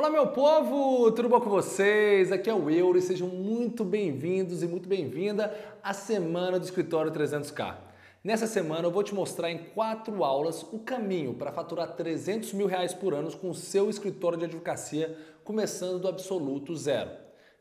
[0.00, 1.12] Olá, meu povo!
[1.12, 2.32] Tudo bom com vocês?
[2.32, 7.12] Aqui é o Euro e sejam muito bem-vindos e muito bem-vinda à Semana do Escritório
[7.12, 7.76] 300K.
[8.24, 12.66] Nessa semana eu vou te mostrar em quatro aulas o caminho para faturar 300 mil
[12.66, 17.10] reais por ano com o seu escritório de advocacia, começando do absoluto zero.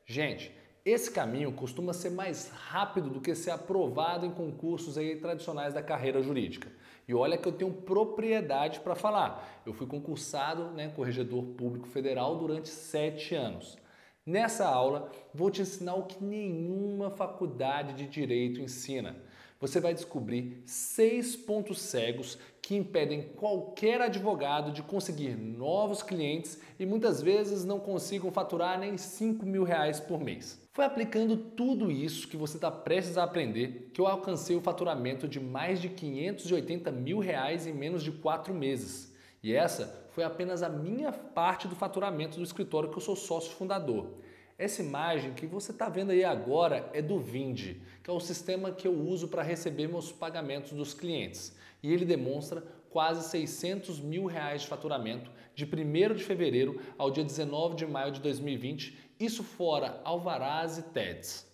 [0.05, 0.55] Gente,
[0.89, 5.81] esse caminho costuma ser mais rápido do que ser aprovado em concursos aí tradicionais da
[5.81, 6.71] carreira jurídica.
[7.07, 9.61] E olha que eu tenho propriedade para falar.
[9.65, 13.77] Eu fui concursado, né, corregedor público federal durante sete anos.
[14.25, 19.15] Nessa aula, vou te ensinar o que nenhuma faculdade de direito ensina.
[19.59, 26.86] Você vai descobrir seis pontos cegos que impedem qualquer advogado de conseguir novos clientes e
[26.86, 30.58] muitas vezes não consigam faturar nem 5 mil reais por mês.
[30.71, 35.28] Foi aplicando tudo isso que você está prestes a aprender que eu alcancei o faturamento
[35.28, 39.11] de mais de 580 mil reais em menos de quatro meses.
[39.42, 43.52] E essa foi apenas a minha parte do faturamento do escritório que eu sou sócio
[43.52, 44.19] fundador.
[44.59, 48.72] Essa imagem que você está vendo aí agora é do Vindi, que é o sistema
[48.72, 51.56] que eu uso para receber meus pagamentos dos clientes.
[51.81, 57.23] E ele demonstra quase 600 mil reais de faturamento de 1 de fevereiro ao dia
[57.23, 61.48] 19 de maio de 2020, isso fora alvarás e TEDs.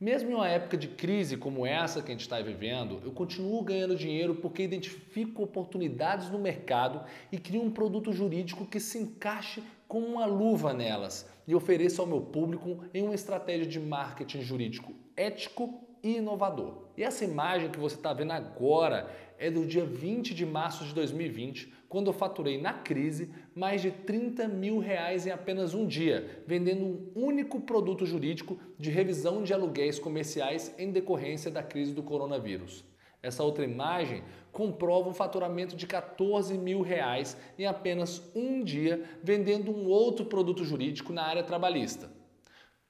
[0.00, 3.60] Mesmo em uma época de crise como essa que a gente está vivendo, eu continuo
[3.62, 9.62] ganhando dinheiro porque identifico oportunidades no mercado e crio um produto jurídico que se encaixe
[9.86, 14.94] com uma luva nelas e ofereça ao meu público em uma estratégia de marketing jurídico
[15.14, 16.84] ético inovador.
[16.96, 20.94] E essa imagem que você está vendo agora é do dia 20 de março de
[20.94, 26.42] 2020, quando eu faturei na crise mais de 30 mil reais em apenas um dia,
[26.46, 32.02] vendendo um único produto jurídico de revisão de aluguéis comerciais em decorrência da crise do
[32.02, 32.84] coronavírus.
[33.22, 39.70] Essa outra imagem comprova um faturamento de 14 mil reais em apenas um dia, vendendo
[39.70, 42.19] um outro produto jurídico na área trabalhista.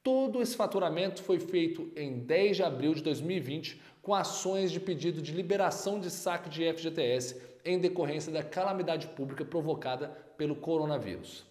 [0.03, 5.21] Todo esse faturamento foi feito em 10 de abril de 2020 com ações de pedido
[5.21, 10.09] de liberação de saque de FGTS em decorrência da calamidade pública provocada
[10.39, 11.45] pelo coronavírus.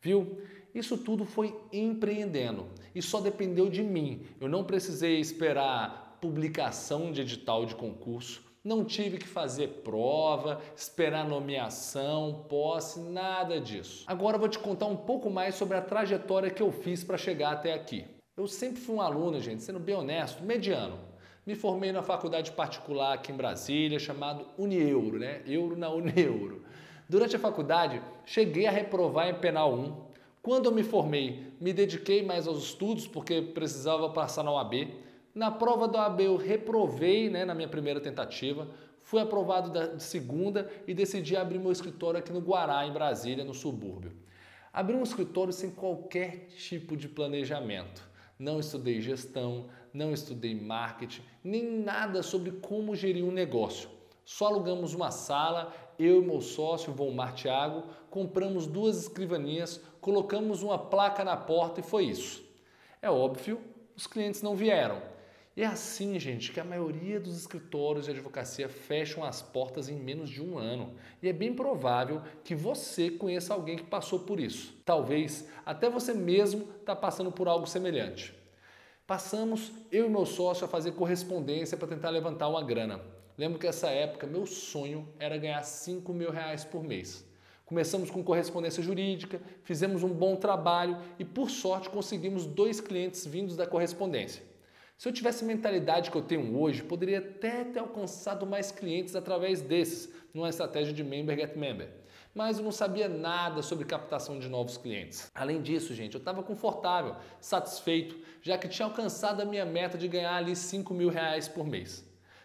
[0.00, 0.42] Viu?
[0.74, 4.26] Isso tudo foi empreendendo e só dependeu de mim.
[4.40, 11.28] Eu não precisei esperar publicação de edital de concurso, não tive que fazer prova, esperar
[11.28, 14.04] nomeação, posse, nada disso.
[14.06, 17.18] Agora eu vou te contar um pouco mais sobre a trajetória que eu fiz para
[17.18, 18.06] chegar até aqui.
[18.34, 20.98] Eu sempre fui um aluno, gente, sendo bem honesto, mediano.
[21.46, 25.42] Me formei na faculdade particular aqui em Brasília, chamado Unieuro, né?
[25.46, 26.64] Euro na Unieuro.
[27.06, 29.94] Durante a faculdade, cheguei a reprovar em Penal 1.
[30.40, 35.03] Quando eu me formei, me dediquei mais aos estudos porque precisava passar na OAB.
[35.34, 38.68] Na prova da OAB eu reprovei né, na minha primeira tentativa,
[39.02, 43.52] fui aprovado de segunda e decidi abrir meu escritório aqui no Guará, em Brasília, no
[43.52, 44.12] subúrbio.
[44.72, 48.08] Abri um escritório sem qualquer tipo de planejamento.
[48.38, 53.88] Não estudei gestão, não estudei marketing, nem nada sobre como gerir um negócio.
[54.24, 60.78] Só alugamos uma sala, eu e meu sócio, Volmar Thiago, compramos duas escrivaninhas, colocamos uma
[60.78, 62.44] placa na porta e foi isso.
[63.02, 63.60] É óbvio,
[63.96, 65.13] os clientes não vieram.
[65.56, 70.28] É assim, gente, que a maioria dos escritórios de advocacia fecham as portas em menos
[70.28, 70.94] de um ano.
[71.22, 74.76] E é bem provável que você conheça alguém que passou por isso.
[74.84, 78.34] Talvez até você mesmo está passando por algo semelhante.
[79.06, 83.00] Passamos, eu e meu sócio, a fazer correspondência para tentar levantar uma grana.
[83.38, 87.24] Lembro que essa época meu sonho era ganhar 5 mil reais por mês.
[87.64, 93.56] Começamos com correspondência jurídica, fizemos um bom trabalho e, por sorte, conseguimos dois clientes vindos
[93.56, 94.53] da correspondência.
[94.96, 99.16] Se eu tivesse a mentalidade que eu tenho hoje, poderia até ter alcançado mais clientes
[99.16, 101.90] através desses, numa estratégia de member get member.
[102.32, 105.30] Mas eu não sabia nada sobre captação de novos clientes.
[105.34, 110.08] Além disso, gente, eu estava confortável, satisfeito, já que tinha alcançado a minha meta de
[110.08, 112.04] ganhar ali 5 mil reais por mês.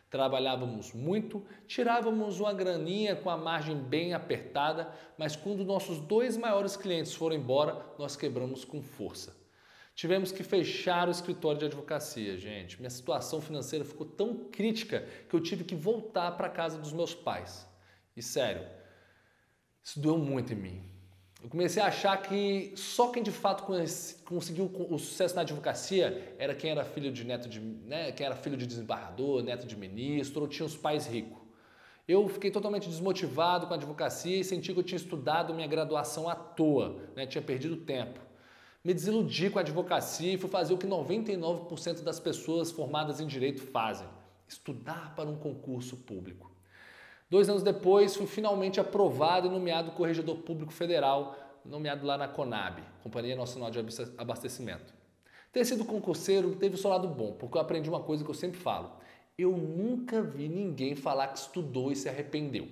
[0.10, 6.76] Trabalhávamos muito, tirávamos uma graninha com a margem bem apertada, mas quando nossos dois maiores
[6.76, 9.39] clientes foram embora, nós quebramos com força.
[10.00, 12.80] Tivemos que fechar o escritório de advocacia, gente.
[12.80, 16.94] Minha situação financeira ficou tão crítica que eu tive que voltar para a casa dos
[16.94, 17.68] meus pais.
[18.16, 18.66] E sério,
[19.84, 20.84] isso doeu muito em mim.
[21.44, 23.66] Eu comecei a achar que só quem de fato
[24.24, 28.38] conseguiu o sucesso na advocacia era quem era filho de neto de, né, quem era
[28.38, 31.42] filho de desembargador, neto de ministro, ou tinha os pais ricos.
[32.08, 36.30] Eu fiquei totalmente desmotivado com a advocacia e senti que eu tinha estudado minha graduação
[36.30, 38.29] à toa, né, tinha perdido tempo.
[38.84, 43.28] Me desiludi com a advocacia e fui fazer o que 99% das pessoas formadas em
[43.28, 44.08] direito fazem:
[44.48, 46.50] estudar para um concurso público.
[47.30, 51.36] Dois anos depois, fui finalmente aprovado e nomeado corregedor público federal
[51.66, 53.80] nomeado lá na Conab, Companhia Nacional de
[54.18, 54.94] Abastecimento.
[55.52, 58.36] Ter sido concurseiro teve o seu lado bom, porque eu aprendi uma coisa que eu
[58.36, 58.92] sempre falo.
[59.38, 62.68] Eu nunca vi ninguém falar que estudou e se arrependeu.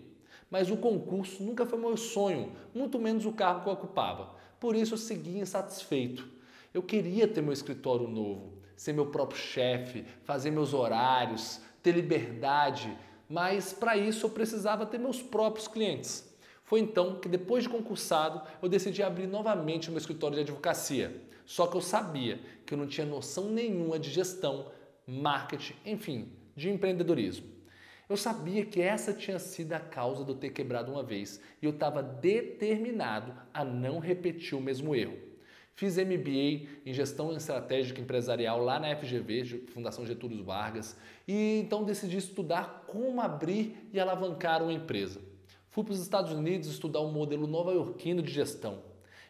[0.50, 4.36] Mas o concurso nunca foi meu sonho, muito menos o cargo que eu ocupava.
[4.59, 6.27] Por isso eu segui insatisfeito.
[6.74, 12.95] Eu queria ter meu escritório novo, ser meu próprio chefe, fazer meus horários, ter liberdade,
[13.30, 16.27] mas para isso eu precisava ter meus próprios clientes.
[16.63, 21.21] Foi então que, depois de concursado, eu decidi abrir novamente o meu escritório de advocacia.
[21.45, 24.69] Só que eu sabia que eu não tinha noção nenhuma de gestão,
[25.07, 27.56] marketing, enfim, de empreendedorismo.
[28.09, 31.65] Eu sabia que essa tinha sido a causa de eu ter quebrado uma vez e
[31.65, 35.18] eu estava determinado a não repetir o mesmo erro.
[35.75, 42.18] Fiz MBA em Gestão Estratégica Empresarial lá na FGV, Fundação Getúlio Vargas, e então decidi
[42.18, 45.21] estudar como abrir e alavancar uma empresa.
[45.69, 48.81] Fui para os Estados Unidos estudar um modelo nova-iorquino de gestão.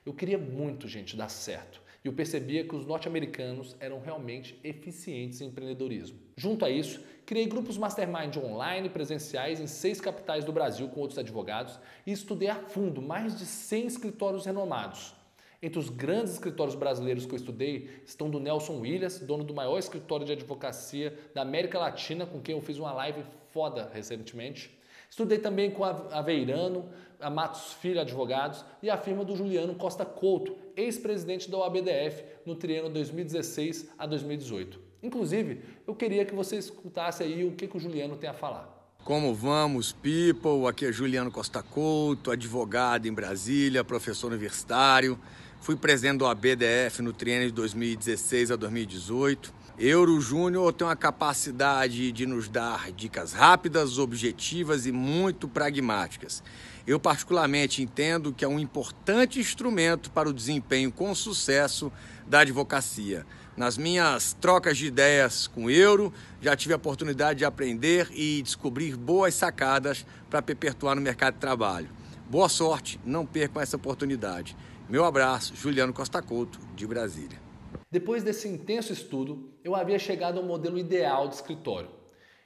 [0.06, 1.82] Eu queria muito, gente, dar certo.
[2.02, 6.18] E eu percebia que os norte-americanos eram realmente eficientes em empreendedorismo.
[6.38, 11.20] Junto a isso, criei grupos mastermind online presenciais em seis capitais do Brasil com outros
[11.20, 15.14] advogados e estudei a fundo mais de 100 escritórios renomados.
[15.62, 19.78] Entre os grandes escritórios brasileiros que eu estudei estão do Nelson Williams, dono do maior
[19.78, 23.22] escritório de advocacia da América Latina, com quem eu fiz uma live
[23.52, 24.80] foda recentemente.
[25.10, 26.90] Estudei também com a Aveirano,
[27.20, 32.56] a Matos Filho Advogados e a firma do Juliano Costa Couto, ex-presidente da OABDF no
[32.56, 34.87] triênio 2016 a 2018.
[35.02, 38.76] Inclusive, eu queria que você escutasse aí o que, que o Juliano tem a falar.
[39.04, 40.68] Como vamos, people?
[40.68, 45.18] Aqui é Juliano Costa Couto, advogado em Brasília, professor universitário.
[45.62, 52.12] Fui presidente do ABDF no triênio de 2016 a 2018 Euro Júnior tem uma capacidade
[52.12, 56.42] de nos dar dicas rápidas, objetivas e muito pragmáticas.
[56.88, 61.94] Eu, particularmente, entendo que é um importante instrumento para o desempenho com sucesso
[62.26, 63.24] da advocacia.
[63.58, 68.96] Nas minhas trocas de ideias com Euro, já tive a oportunidade de aprender e descobrir
[68.96, 71.90] boas sacadas para perpetuar no mercado de trabalho.
[72.30, 74.56] Boa sorte, não percam essa oportunidade.
[74.88, 77.42] Meu abraço, Juliano Costa Couto, de Brasília.
[77.90, 81.90] Depois desse intenso estudo, eu havia chegado ao modelo ideal de escritório.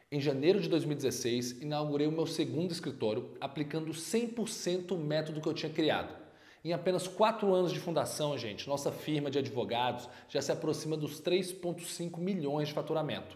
[0.10, 5.54] Em janeiro de 2016, inaugurei o meu segundo escritório, aplicando 100% o método que eu
[5.54, 6.21] tinha criado.
[6.64, 11.20] Em apenas quatro anos de fundação, gente, nossa firma de advogados já se aproxima dos
[11.20, 13.36] 3,5 milhões de faturamento.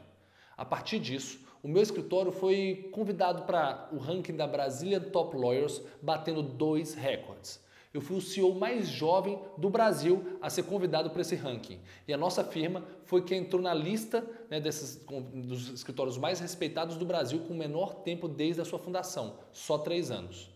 [0.56, 5.81] A partir disso, o meu escritório foi convidado para o ranking da Brazilian Top Lawyers,
[6.00, 7.60] batendo dois recordes.
[7.92, 11.80] Eu fui o CEO mais jovem do Brasil a ser convidado para esse ranking.
[12.07, 16.98] E a nossa firma foi quem entrou na lista né, desses, dos escritórios mais respeitados
[16.98, 20.51] do Brasil com o menor tempo desde a sua fundação, só três anos.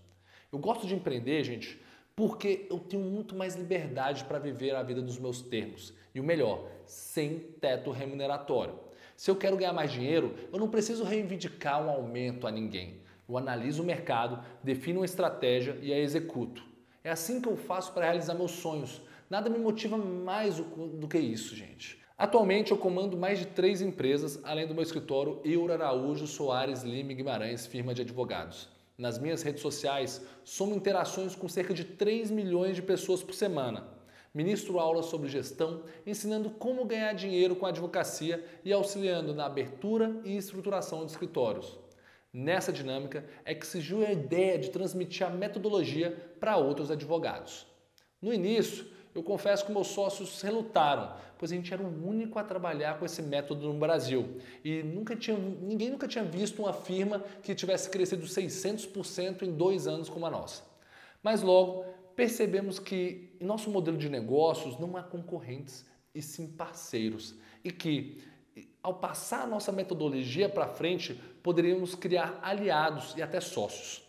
[0.52, 1.80] Eu gosto de empreender, gente,
[2.20, 5.94] porque eu tenho muito mais liberdade para viver a vida dos meus termos.
[6.14, 8.78] E o melhor, sem teto remuneratório.
[9.16, 12.98] Se eu quero ganhar mais dinheiro, eu não preciso reivindicar um aumento a ninguém.
[13.28, 16.62] Eu analiso o mercado, defino uma estratégia e a executo.
[17.06, 19.02] É assim que eu faço para realizar meus sonhos.
[19.30, 22.02] Nada me motiva mais do que isso, gente.
[22.18, 27.14] Atualmente eu comando mais de três empresas, além do meu escritório Euro Araújo Soares Lima
[27.14, 28.68] Guimarães, firma de advogados.
[29.00, 33.88] Nas minhas redes sociais, somo interações com cerca de 3 milhões de pessoas por semana.
[34.34, 40.20] Ministro aulas sobre gestão, ensinando como ganhar dinheiro com a advocacia e auxiliando na abertura
[40.26, 41.80] e estruturação de escritórios.
[42.34, 47.66] Nessa dinâmica é que surgiu a ideia de transmitir a metodologia para outros advogados.
[48.22, 52.44] No início, eu confesso que meus sócios relutaram, pois a gente era o único a
[52.44, 57.24] trabalhar com esse método no Brasil e nunca tinha, ninguém nunca tinha visto uma firma
[57.42, 60.64] que tivesse crescido 600% em dois anos como a nossa.
[61.24, 61.86] Mas logo
[62.16, 68.22] percebemos que em nosso modelo de negócios não há concorrentes e sim parceiros e que
[68.82, 71.14] ao passar a nossa metodologia para frente,
[71.44, 74.09] poderíamos criar aliados e até sócios.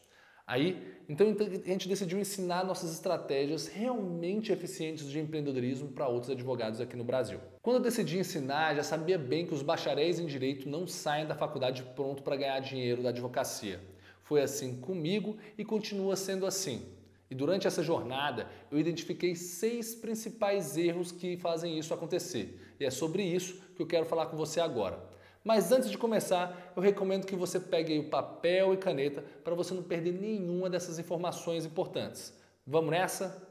[0.51, 6.81] Aí, então a gente decidiu ensinar nossas estratégias realmente eficientes de empreendedorismo para outros advogados
[6.81, 7.39] aqui no Brasil.
[7.63, 11.37] Quando eu decidi ensinar, já sabia bem que os bacharéis em direito não saem da
[11.37, 13.81] faculdade pronto para ganhar dinheiro da advocacia.
[14.25, 16.83] Foi assim comigo e continua sendo assim.
[17.31, 22.61] E durante essa jornada, eu identifiquei seis principais erros que fazem isso acontecer.
[22.81, 25.10] E é sobre isso que eu quero falar com você agora.
[25.43, 29.73] Mas antes de começar, eu recomendo que você pegue o papel e caneta para você
[29.73, 32.35] não perder nenhuma dessas informações importantes.
[32.67, 33.49] Vamos nessa?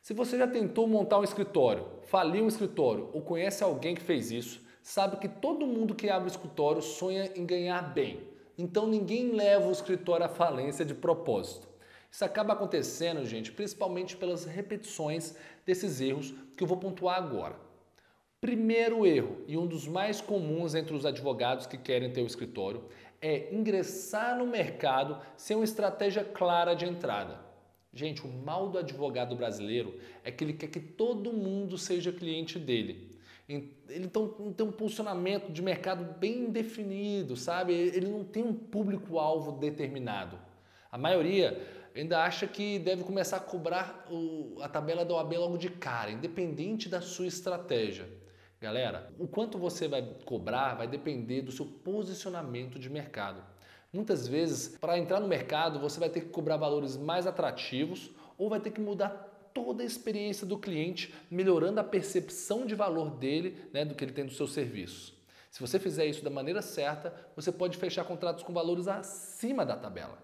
[0.00, 4.30] Se você já tentou montar um escritório, faliu um escritório ou conhece alguém que fez
[4.30, 8.20] isso, sabe que todo mundo que abre um escritório sonha em ganhar bem.
[8.56, 11.68] Então ninguém leva o escritório à falência de propósito.
[12.08, 15.34] Isso acaba acontecendo, gente, principalmente pelas repetições
[15.66, 17.71] desses erros que eu vou pontuar agora.
[18.42, 22.82] Primeiro erro, e um dos mais comuns entre os advogados que querem ter o escritório,
[23.20, 27.38] é ingressar no mercado sem uma estratégia clara de entrada.
[27.94, 32.58] Gente, o mal do advogado brasileiro é que ele quer que todo mundo seja cliente
[32.58, 33.16] dele.
[33.48, 37.72] Ele então, tem um posicionamento de mercado bem definido, sabe?
[37.72, 40.36] Ele não tem um público-alvo determinado.
[40.90, 44.04] A maioria ainda acha que deve começar a cobrar
[44.60, 48.20] a tabela da OAB logo de cara, independente da sua estratégia.
[48.62, 53.42] Galera, o quanto você vai cobrar vai depender do seu posicionamento de mercado.
[53.92, 58.48] Muitas vezes, para entrar no mercado, você vai ter que cobrar valores mais atrativos ou
[58.48, 63.68] vai ter que mudar toda a experiência do cliente, melhorando a percepção de valor dele,
[63.72, 65.12] né, do que ele tem dos seus serviços.
[65.50, 69.74] Se você fizer isso da maneira certa, você pode fechar contratos com valores acima da
[69.74, 70.22] tabela.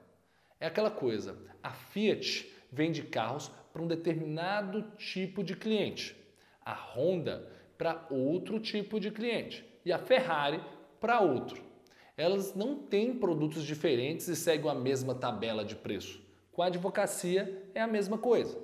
[0.60, 6.16] É aquela coisa, a Fiat vende carros para um determinado tipo de cliente,
[6.64, 10.60] a Honda para outro tipo de cliente e a Ferrari
[11.00, 11.62] para outro.
[12.16, 16.20] Elas não têm produtos diferentes e seguem a mesma tabela de preço.
[16.52, 18.60] Com a advocacia é a mesma coisa.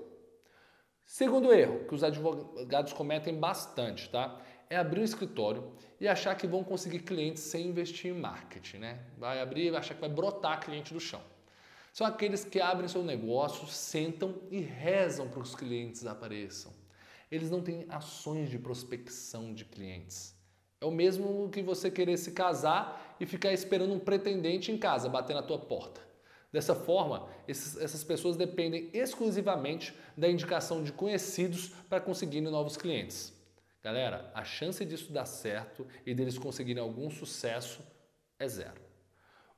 [1.07, 4.41] Segundo erro que os advogados cometem bastante, tá?
[4.69, 9.05] É abrir um escritório e achar que vão conseguir clientes sem investir em marketing, né?
[9.17, 11.21] Vai abrir e achar que vai brotar cliente do chão.
[11.93, 16.73] São aqueles que abrem seu negócio, sentam e rezam para os clientes apareçam.
[17.35, 20.37] Eles não têm ações de prospecção de clientes.
[20.81, 25.09] É o mesmo que você querer se casar e ficar esperando um pretendente em casa
[25.09, 26.01] bater na tua porta.
[26.53, 33.33] Dessa forma, esses, essas pessoas dependem exclusivamente da indicação de conhecidos para conseguirem novos clientes.
[33.83, 37.83] Galera, a chance disso dar certo e deles conseguirem algum sucesso
[38.39, 38.81] é zero.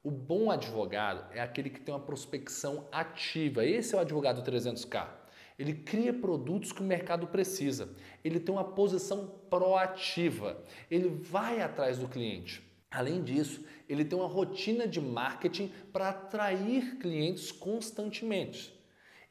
[0.02, 3.66] O bom advogado é aquele que tem uma prospecção ativa.
[3.66, 5.25] Esse é o advogado 300K.
[5.58, 7.94] Ele cria produtos que o mercado precisa.
[8.22, 10.62] Ele tem uma posição proativa.
[10.90, 12.62] Ele vai atrás do cliente.
[12.90, 18.74] Além disso, ele tem uma rotina de marketing para atrair clientes constantemente.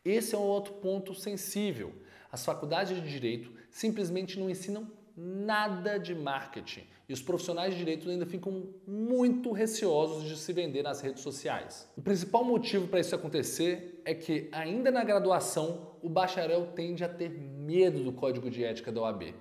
[0.04, 1.94] Esse é um outro ponto sensível.
[2.32, 8.10] As faculdades de direito simplesmente não ensinam nada de marketing e os profissionais de direito
[8.10, 11.88] ainda ficam muito receosos de se vender nas redes sociais.
[11.96, 17.10] O principal motivo para isso acontecer é que, ainda na graduação, o bacharel tende a
[17.10, 19.34] ter medo do código de ética da OAB.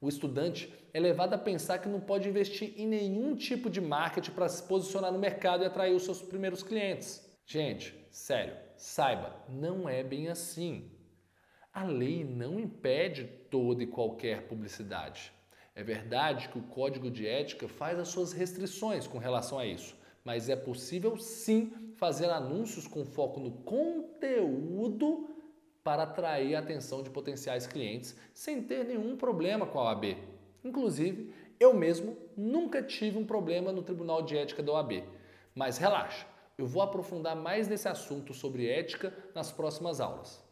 [0.00, 4.32] O estudante é levado a pensar que não pode investir em nenhum tipo de marketing
[4.32, 7.24] para se posicionar no mercado e atrair os seus primeiros clientes.
[7.46, 10.90] Gente, sério, saiba, não é bem assim.
[11.72, 15.32] A lei não impede toda e qualquer publicidade.
[15.76, 19.94] É verdade que o código de ética faz as suas restrições com relação a isso,
[20.24, 25.28] mas é possível sim fazer anúncios com foco no conteúdo
[25.84, 30.16] para atrair a atenção de potenciais clientes sem ter nenhum problema com a OAB.
[30.64, 35.04] Inclusive, eu mesmo nunca tive um problema no Tribunal de Ética da OAB.
[35.54, 40.42] Mas relaxa, eu vou aprofundar mais nesse assunto sobre ética nas próximas aulas.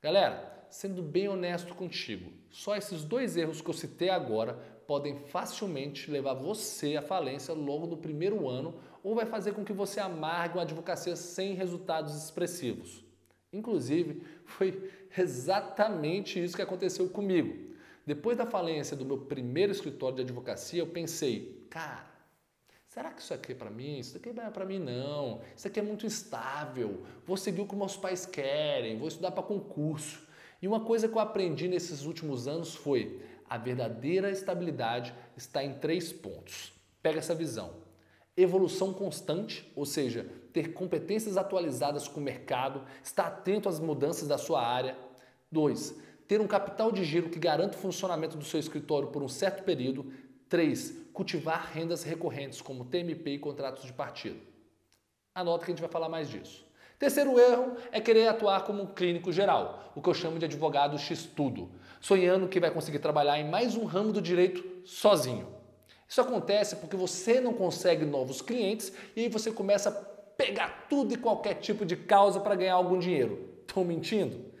[0.00, 4.54] Galera, sendo bem honesto contigo, só esses dois erros que eu citei agora
[4.86, 9.72] podem facilmente levar você à falência logo no primeiro ano ou vai fazer com que
[9.72, 13.04] você amargue uma advocacia sem resultados expressivos.
[13.52, 17.70] Inclusive, foi exatamente isso que aconteceu comigo.
[18.06, 22.06] Depois da falência do meu primeiro escritório de advocacia, eu pensei, cara,
[22.88, 23.98] será que isso aqui é para mim?
[23.98, 25.40] Isso aqui não é para mim não.
[25.54, 27.04] Isso aqui é muito instável.
[27.24, 30.28] Vou seguir o que meus pais querem, vou estudar para concurso.
[30.62, 35.74] E uma coisa que eu aprendi nesses últimos anos foi a verdadeira estabilidade está em
[35.74, 36.72] três pontos.
[37.02, 37.72] Pega essa visão.
[38.36, 44.38] Evolução constante, ou seja, ter competências atualizadas com o mercado, estar atento às mudanças da
[44.38, 44.96] sua área.
[45.50, 45.98] Dois,
[46.28, 49.64] ter um capital de giro que garanta o funcionamento do seu escritório por um certo
[49.64, 50.12] período.
[50.48, 54.40] Três, cultivar rendas recorrentes como TMP e contratos de partido.
[55.34, 56.64] Anota que a gente vai falar mais disso.
[57.00, 60.98] Terceiro erro é querer atuar como um clínico geral, o que eu chamo de advogado
[60.98, 65.48] x-tudo, sonhando que vai conseguir trabalhar em mais um ramo do direito sozinho.
[66.06, 71.14] Isso acontece porque você não consegue novos clientes e aí você começa a pegar tudo
[71.14, 73.48] e qualquer tipo de causa para ganhar algum dinheiro.
[73.66, 74.52] Estou mentindo?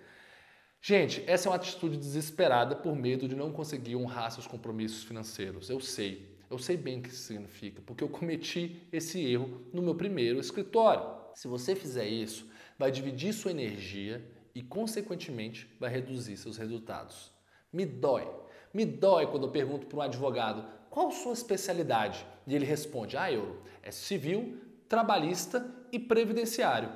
[0.80, 5.68] Gente, essa é uma atitude desesperada por medo de não conseguir honrar seus compromissos financeiros.
[5.68, 9.82] Eu sei, eu sei bem o que isso significa, porque eu cometi esse erro no
[9.82, 11.19] meu primeiro escritório.
[11.34, 12.46] Se você fizer isso,
[12.78, 17.32] vai dividir sua energia e, consequentemente, vai reduzir seus resultados.
[17.72, 18.28] Me dói.
[18.72, 23.32] Me dói quando eu pergunto para um advogado qual sua especialidade e ele responde: Ah,
[23.32, 24.58] Euro, é civil,
[24.88, 26.90] trabalhista e previdenciário.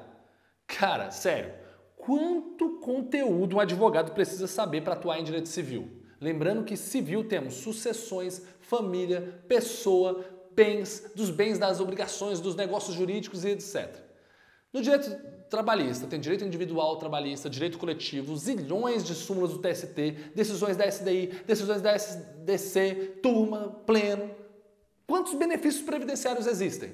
[0.67, 1.53] Cara, sério,
[2.05, 5.89] Quanto conteúdo um advogado precisa saber para atuar em direito civil?
[6.21, 10.23] Lembrando que civil temos sucessões, família, pessoa,
[10.55, 13.97] bens, dos bens, das obrigações, dos negócios jurídicos e etc.
[14.75, 15.09] No direito
[15.49, 21.29] trabalhista, tem direito individual trabalhista, direito coletivo, zilhões de súmulas do TST, decisões da SDI,
[21.47, 24.35] decisões da SDC, turma, pleno.
[25.07, 26.93] Quantos benefícios previdenciários existem?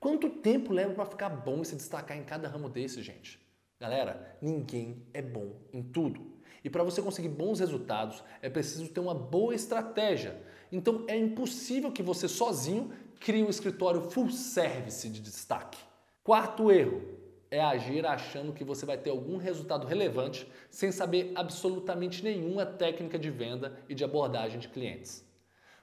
[0.00, 3.38] Quanto tempo leva para ficar bom e se destacar em cada ramo desse, gente?
[3.78, 6.32] Galera, ninguém é bom em tudo.
[6.64, 10.42] E para você conseguir bons resultados, é preciso ter uma boa estratégia.
[10.72, 15.78] Então é impossível que você sozinho crie um escritório full service de destaque.
[16.24, 17.19] Quarto erro
[17.50, 23.18] é agir achando que você vai ter algum resultado relevante sem saber absolutamente nenhuma técnica
[23.18, 25.28] de venda e de abordagem de clientes.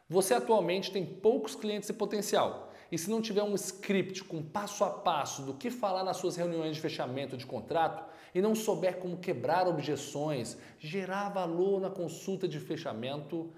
[0.09, 4.83] Você atualmente tem poucos clientes em potencial, e se não tiver um script com passo
[4.83, 8.97] a passo do que falar nas suas reuniões de fechamento de contrato e não souber
[8.97, 13.53] como quebrar objeções, gerar valor na consulta de fechamento,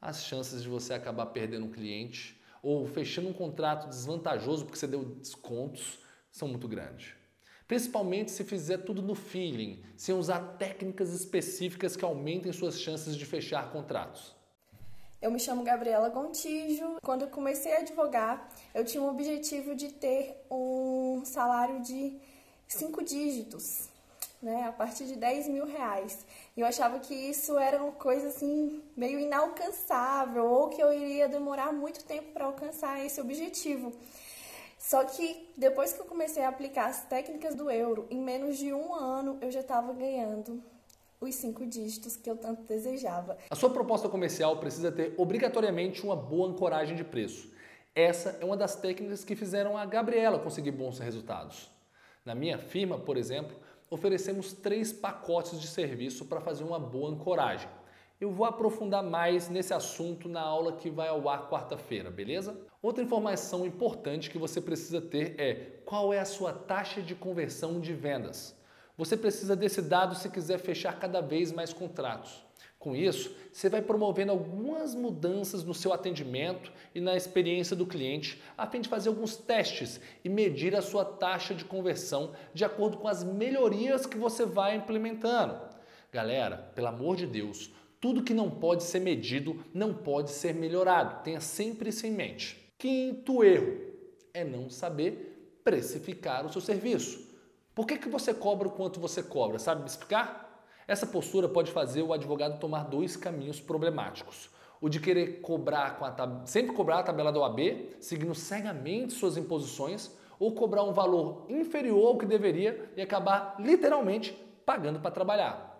[0.00, 4.86] as chances de você acabar perdendo um cliente ou fechando um contrato desvantajoso porque você
[4.86, 5.98] deu descontos
[6.30, 7.21] são muito grandes.
[7.66, 13.24] Principalmente se fizer tudo no feeling, sem usar técnicas específicas que aumentem suas chances de
[13.24, 14.34] fechar contratos.
[15.22, 16.96] Eu me chamo Gabriela Gontijo.
[17.00, 22.18] Quando eu comecei a advogar, eu tinha o objetivo de ter um salário de
[22.66, 23.88] cinco dígitos,
[24.42, 26.26] né, a partir de 10 mil reais.
[26.56, 31.28] E eu achava que isso era uma coisa assim, meio inalcançável, ou que eu iria
[31.28, 33.92] demorar muito tempo para alcançar esse objetivo.
[34.82, 38.74] Só que depois que eu comecei a aplicar as técnicas do euro, em menos de
[38.74, 40.60] um ano eu já estava ganhando
[41.20, 43.38] os cinco dígitos que eu tanto desejava.
[43.48, 47.48] A sua proposta comercial precisa ter obrigatoriamente uma boa ancoragem de preço.
[47.94, 51.70] Essa é uma das técnicas que fizeram a Gabriela conseguir bons resultados.
[52.24, 53.56] Na minha firma, por exemplo,
[53.88, 57.68] oferecemos três pacotes de serviço para fazer uma boa ancoragem.
[58.22, 62.56] Eu vou aprofundar mais nesse assunto na aula que vai ao ar quarta-feira, beleza?
[62.80, 67.80] Outra informação importante que você precisa ter é qual é a sua taxa de conversão
[67.80, 68.56] de vendas.
[68.96, 72.44] Você precisa desse dado se quiser fechar cada vez mais contratos.
[72.78, 78.40] Com isso, você vai promovendo algumas mudanças no seu atendimento e na experiência do cliente,
[78.56, 82.98] a fim de fazer alguns testes e medir a sua taxa de conversão de acordo
[82.98, 85.72] com as melhorias que você vai implementando.
[86.12, 91.22] Galera, pelo amor de Deus, tudo que não pode ser medido não pode ser melhorado.
[91.22, 92.60] Tenha sempre isso em mente.
[92.76, 93.78] Quinto erro
[94.34, 97.30] é não saber precificar o seu serviço.
[97.72, 99.60] Por que, que você cobra o quanto você cobra?
[99.60, 100.66] Sabe me explicar?
[100.88, 104.50] Essa postura pode fazer o advogado tomar dois caminhos problemáticos.
[104.80, 106.44] O de querer cobrar com a tab...
[106.44, 110.10] sempre cobrar a tabela da OAB, seguindo cegamente suas imposições,
[110.40, 114.32] ou cobrar um valor inferior ao que deveria e acabar literalmente
[114.66, 115.71] pagando para trabalhar.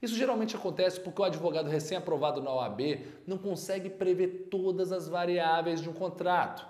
[0.00, 2.80] Isso geralmente acontece porque o advogado recém-aprovado na OAB
[3.26, 6.66] não consegue prever todas as variáveis de um contrato.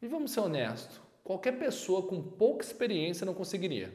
[0.00, 3.92] E vamos ser honestos, qualquer pessoa com pouca experiência não conseguiria.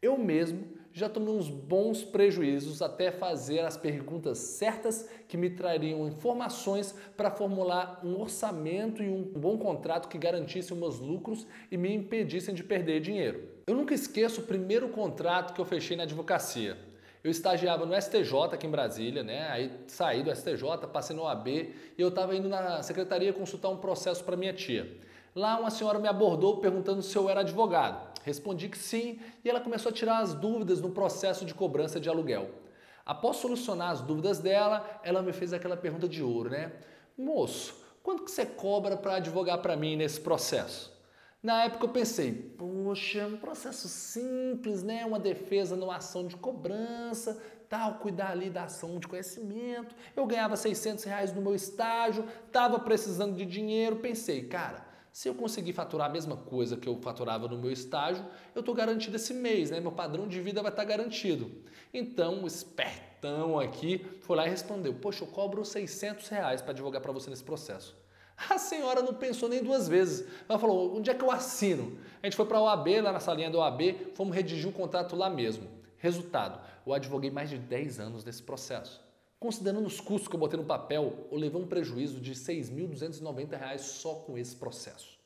[0.00, 6.06] Eu mesmo já tomei uns bons prejuízos até fazer as perguntas certas que me trariam
[6.06, 11.92] informações para formular um orçamento e um bom contrato que garantisse meus lucros e me
[11.92, 13.48] impedissem de perder dinheiro.
[13.66, 16.78] Eu nunca esqueço o primeiro contrato que eu fechei na advocacia.
[17.22, 19.48] Eu estagiava no STJ aqui em Brasília, né?
[19.50, 23.76] Aí saí do STJ, passei no OAB e eu estava indo na secretaria consultar um
[23.76, 24.96] processo para minha tia.
[25.34, 28.18] Lá uma senhora me abordou perguntando se eu era advogado.
[28.24, 32.08] Respondi que sim e ela começou a tirar as dúvidas no processo de cobrança de
[32.08, 32.50] aluguel.
[33.04, 36.72] Após solucionar as dúvidas dela, ela me fez aquela pergunta de ouro, né?
[37.16, 40.97] Moço, quanto que você cobra para advogar para mim nesse processo?
[41.40, 45.06] Na época eu pensei, poxa, um processo simples, né?
[45.06, 49.94] Uma defesa numa ação de cobrança, tal, cuidar ali da ação de conhecimento.
[50.16, 53.96] Eu ganhava 600 reais no meu estágio, estava precisando de dinheiro.
[53.96, 58.26] Pensei, cara, se eu conseguir faturar a mesma coisa que eu faturava no meu estágio,
[58.52, 59.78] eu estou garantido esse mês, né?
[59.78, 61.52] Meu padrão de vida vai estar tá garantido.
[61.94, 67.00] Então, o espertão aqui foi lá e respondeu: Poxa, eu cobro 600 reais para advogar
[67.00, 67.96] para você nesse processo.
[68.48, 70.26] A senhora não pensou nem duas vezes.
[70.48, 71.98] Ela falou: onde é que eu assino?
[72.22, 75.16] A gente foi para a OAB, lá na salinha da OAB, fomos redigir o contrato
[75.16, 75.68] lá mesmo.
[75.96, 79.06] Resultado: eu advoguei mais de 10 anos nesse processo.
[79.40, 83.78] Considerando os custos que eu botei no papel, eu levei um prejuízo de R$ 6.290
[83.78, 85.16] só com esse processo.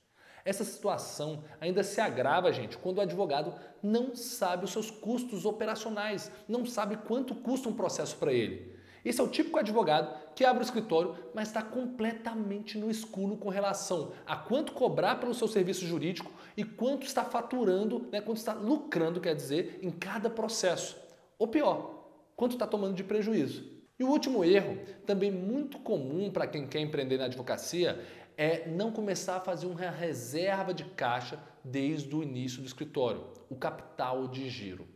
[0.45, 6.31] Essa situação ainda se agrava, gente, quando o advogado não sabe os seus custos operacionais,
[6.49, 8.72] não sabe quanto custa um processo para ele.
[9.05, 13.49] Esse é o típico advogado que abre o escritório, mas está completamente no escuro com
[13.49, 18.55] relação a quanto cobrar pelo seu serviço jurídico e quanto está faturando, né, quanto está
[18.55, 20.97] lucrando, quer dizer, em cada processo.
[21.39, 22.03] Ou pior,
[22.37, 23.71] quanto está tomando de prejuízo.
[23.99, 28.01] E o último erro, também muito comum para quem quer empreender na advocacia,
[28.37, 33.57] é não começar a fazer uma reserva de caixa desde o início do escritório, o
[33.57, 34.89] capital de giro.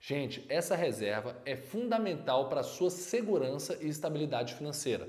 [0.00, 5.06] Gente, essa reserva é fundamental para a sua segurança e estabilidade financeira.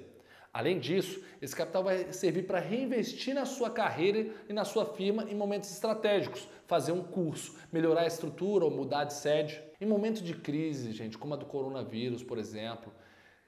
[0.54, 5.24] Além disso, esse capital vai servir para reinvestir na sua carreira e na sua firma
[5.30, 9.64] em momentos estratégicos, fazer um curso, melhorar a estrutura ou mudar de sede.
[9.80, 12.92] Em momentos de crise, gente, como a do coronavírus, por exemplo,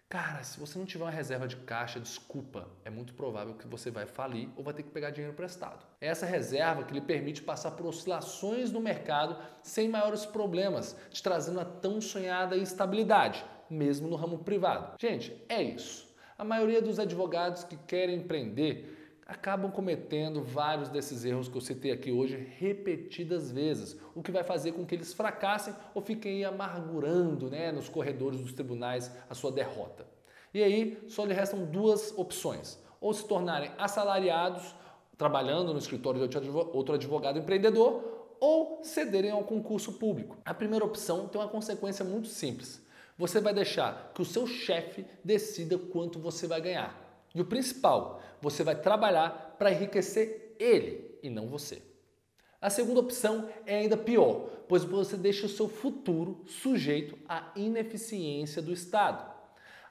[0.09, 3.89] Cara, se você não tiver uma reserva de caixa, desculpa, é muito provável que você
[3.89, 5.83] vai falir ou vai ter que pegar dinheiro emprestado.
[5.99, 11.23] É essa reserva que lhe permite passar por oscilações no mercado sem maiores problemas, te
[11.23, 14.95] trazendo a tão sonhada estabilidade, mesmo no ramo privado.
[15.01, 16.13] Gente, é isso.
[16.37, 19.02] A maioria dos advogados que querem empreender
[19.33, 24.43] acabam cometendo vários desses erros que eu citei aqui hoje repetidas vezes, o que vai
[24.43, 29.51] fazer com que eles fracassem ou fiquem amargurando né, nos corredores dos tribunais a sua
[29.51, 30.05] derrota.
[30.53, 34.75] E aí só lhe restam duas opções: ou se tornarem assalariados,
[35.17, 40.37] trabalhando no escritório de outro advogado empreendedor, ou cederem ao concurso público.
[40.45, 42.81] A primeira opção tem uma consequência muito simples.
[43.17, 47.02] Você vai deixar que o seu chefe decida quanto você vai ganhar.
[47.33, 51.81] E o principal, você vai trabalhar para enriquecer ele e não você.
[52.61, 58.61] A segunda opção é ainda pior, pois você deixa o seu futuro sujeito à ineficiência
[58.61, 59.33] do Estado.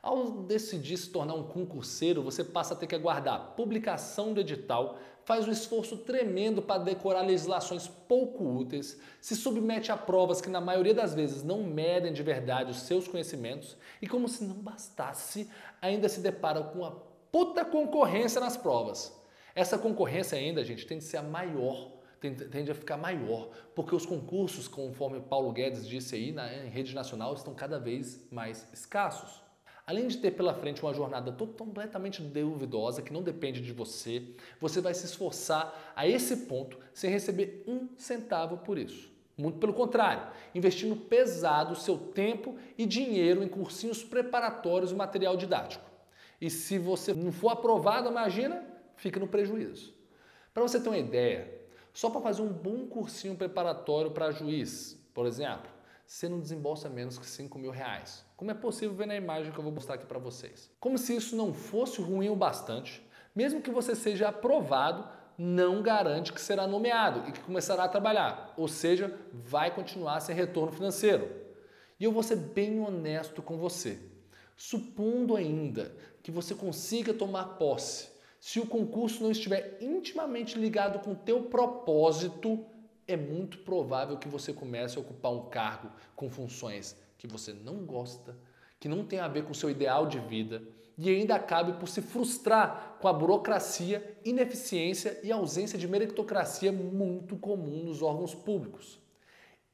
[0.02, 4.98] Ao decidir se tornar um concurseiro, você passa a ter que aguardar publicação do edital,
[5.24, 10.60] faz um esforço tremendo para decorar legislações pouco úteis, se submete a provas que na
[10.60, 15.48] maioria das vezes não medem de verdade os seus conhecimentos e, como se não bastasse,
[15.80, 19.18] ainda se depara com a puta concorrência nas provas.
[19.54, 21.90] Essa concorrência ainda, gente, tende a ser a maior,
[22.20, 26.94] tende a ficar maior, porque os concursos, conforme Paulo Guedes disse aí na em rede
[26.94, 29.42] nacional, estão cada vez mais escassos.
[29.84, 34.22] Além de ter pela frente uma jornada completamente duvidosa, que não depende de você,
[34.60, 39.10] você vai se esforçar a esse ponto sem receber um centavo por isso.
[39.36, 45.91] Muito pelo contrário, investindo pesado seu tempo e dinheiro em cursinhos preparatórios e material didático.
[46.42, 49.94] E se você não for aprovado, imagina, fica no prejuízo.
[50.52, 51.48] Para você ter uma ideia,
[51.92, 55.70] só para fazer um bom cursinho preparatório para juiz, por exemplo,
[56.04, 58.26] você não desembolsa menos que 5 mil reais.
[58.36, 60.68] Como é possível ver na imagem que eu vou mostrar aqui para vocês.
[60.80, 66.32] Como se isso não fosse ruim o bastante, mesmo que você seja aprovado, não garante
[66.32, 71.30] que será nomeado e que começará a trabalhar, ou seja, vai continuar sem retorno financeiro.
[72.00, 74.10] E eu vou ser bem honesto com você.
[74.56, 78.08] Supondo ainda que você consiga tomar posse,
[78.40, 82.64] se o concurso não estiver intimamente ligado com o teu propósito,
[83.06, 87.86] é muito provável que você comece a ocupar um cargo com funções que você não
[87.86, 88.36] gosta,
[88.80, 90.60] que não tem a ver com o seu ideal de vida
[90.98, 97.36] e ainda acabe por se frustrar com a burocracia, ineficiência e ausência de meritocracia muito
[97.36, 98.98] comum nos órgãos públicos.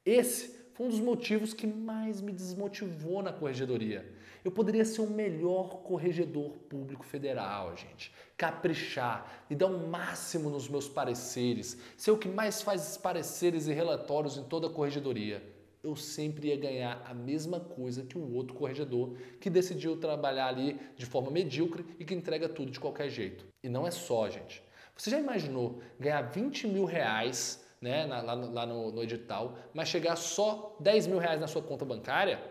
[0.05, 4.07] Esse foi um dos motivos que mais me desmotivou na corregedoria.
[4.43, 8.11] Eu poderia ser o melhor corregedor público federal, gente.
[8.37, 13.67] Caprichar e dar o um máximo nos meus pareceres, ser o que mais faz pareceres
[13.67, 15.43] e relatórios em toda a corregedoria.
[15.83, 20.79] Eu sempre ia ganhar a mesma coisa que o outro corregedor que decidiu trabalhar ali
[20.95, 23.45] de forma medíocre e que entrega tudo de qualquer jeito.
[23.63, 24.61] E não é só, gente.
[24.95, 30.17] Você já imaginou ganhar 20 mil reais né, lá, lá no, no edital, mas chegar
[30.17, 32.41] só 10 mil reais na sua conta bancária?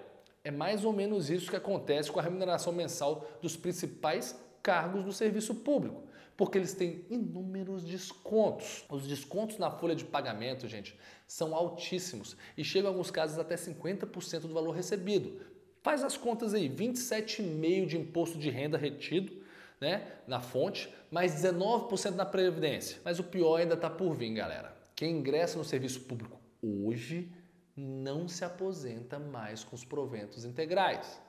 [0.49, 5.13] É mais ou menos isso que acontece com a remuneração mensal dos principais cargos do
[5.13, 6.05] serviço público,
[6.39, 8.83] porque eles têm inúmeros descontos.
[8.89, 13.57] Os descontos na folha de pagamento, gente, são altíssimos e chegam em alguns casos até
[13.57, 15.39] 50% do valor recebido.
[15.83, 19.31] Faz as contas aí, 27,5% de imposto de renda retido,
[19.79, 22.97] né, na fonte, mais 19% na previdência.
[23.05, 24.75] Mas o pior ainda está por vir, galera.
[24.97, 27.31] Quem ingressa no serviço público hoje
[27.79, 31.23] não se aposenta mais com os proventos integrais.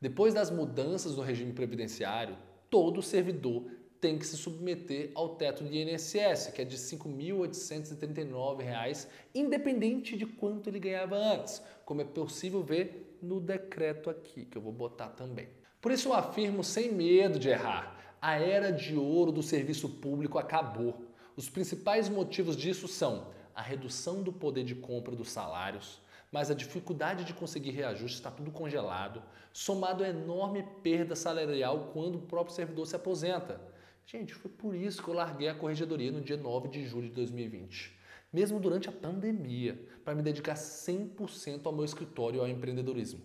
[0.00, 2.38] Depois das mudanças no regime previdenciário,
[2.70, 3.64] todo servidor
[4.00, 10.24] tem que se submeter ao teto de INSS, que é de R$ 5.839, independente de
[10.24, 15.08] quanto ele ganhava antes, como é possível ver no decreto aqui, que eu vou botar
[15.08, 15.48] também.
[15.80, 20.38] Por isso eu afirmo sem medo de errar, a era de ouro do serviço público
[20.38, 21.02] acabou.
[21.36, 26.54] Os principais motivos disso são a redução do poder de compra dos salários, mas a
[26.54, 29.20] dificuldade de conseguir reajuste está tudo congelado,
[29.52, 33.60] somado à enorme perda salarial quando o próprio servidor se aposenta.
[34.06, 37.14] Gente, foi por isso que eu larguei a corregedoria no dia 9 de julho de
[37.16, 37.98] 2020,
[38.32, 43.20] mesmo durante a pandemia, para me dedicar 100% ao meu escritório e ao empreendedorismo.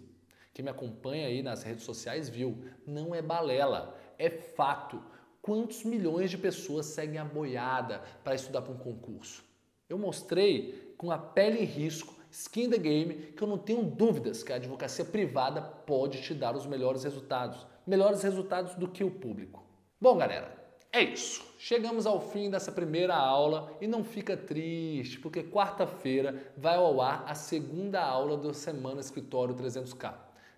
[0.52, 5.00] Quem me acompanha aí nas redes sociais viu, não é balela, é fato.
[5.44, 9.53] Quantos milhões de pessoas seguem a boiada para estudar para um concurso?
[9.90, 14.42] Eu mostrei com a pele em risco skin the game, que eu não tenho dúvidas
[14.42, 17.66] que a advocacia privada pode te dar os melhores resultados.
[17.86, 19.64] Melhores resultados do que o público.
[20.02, 21.46] Bom, galera, é isso.
[21.60, 27.24] Chegamos ao fim dessa primeira aula e não fica triste, porque quarta-feira vai ao ar
[27.28, 30.14] a segunda aula da Semana Escritório 300K.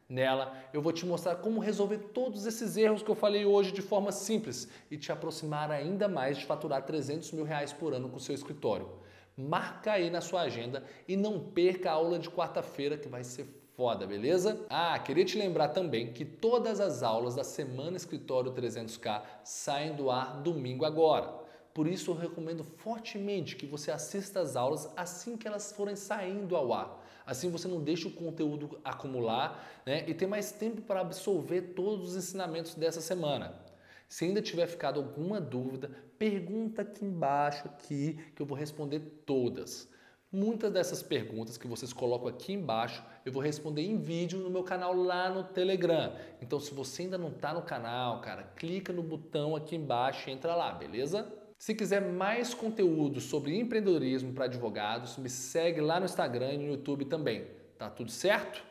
[0.08, 3.82] Nela, eu vou te mostrar como resolver todos esses erros que eu falei hoje de
[3.82, 8.18] forma simples e te aproximar ainda mais de faturar 300 mil reais por ano com
[8.18, 8.88] o seu escritório.
[9.38, 13.46] Marca aí na sua agenda e não perca a aula de quarta-feira que vai ser
[13.76, 14.66] foda, beleza?
[14.70, 20.10] Ah, queria te lembrar também que todas as aulas da Semana Escritório 300K saem do
[20.10, 21.44] ar domingo agora.
[21.74, 26.56] Por isso eu recomendo fortemente que você assista às aulas assim que elas forem saindo
[26.56, 27.04] ao ar.
[27.26, 32.12] Assim você não deixa o conteúdo acumular né, e tem mais tempo para absorver todos
[32.12, 33.65] os ensinamentos dessa semana.
[34.08, 39.90] Se ainda tiver ficado alguma dúvida, pergunta aqui embaixo aqui que eu vou responder todas.
[40.32, 44.64] Muitas dessas perguntas que vocês colocam aqui embaixo, eu vou responder em vídeo no meu
[44.64, 46.14] canal lá no Telegram.
[46.42, 50.34] Então, se você ainda não está no canal, cara, clica no botão aqui embaixo e
[50.34, 51.32] entra lá, beleza?
[51.58, 56.66] Se quiser mais conteúdo sobre empreendedorismo para advogados, me segue lá no Instagram e no
[56.66, 57.48] YouTube também.
[57.78, 58.62] Tá tudo certo?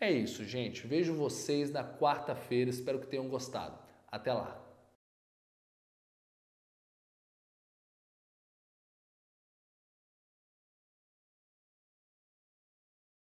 [0.00, 0.86] É isso, gente.
[0.86, 2.68] Vejo vocês na quarta-feira.
[2.68, 3.78] Espero que tenham gostado.
[4.10, 4.71] Até lá!